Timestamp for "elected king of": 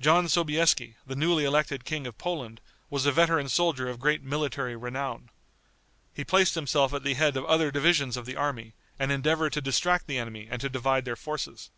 1.44-2.16